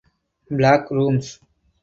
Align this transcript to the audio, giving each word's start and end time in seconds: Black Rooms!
Black 0.49 0.89
Rooms! 0.89 1.39